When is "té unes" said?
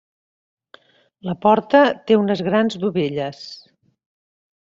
2.11-2.43